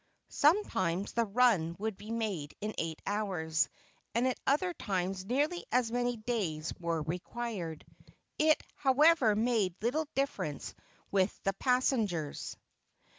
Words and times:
Sometimes 0.29 1.11
the 1.13 1.25
run 1.27 1.75
would 1.77 1.95
be 1.95 2.09
made 2.09 2.55
in 2.59 2.73
eight 2.79 2.99
hours, 3.05 3.69
and 4.15 4.27
at 4.27 4.39
other 4.47 4.73
times 4.73 5.25
nearly 5.25 5.63
as 5.71 5.91
many 5.91 6.17
days 6.17 6.73
were 6.79 7.03
required. 7.03 7.85
It, 8.39 8.63
however, 8.73 9.35
made 9.35 9.75
little 9.79 10.07
difference 10.15 10.73
with 11.11 11.39
the 11.43 11.53
passengers. 11.53 12.57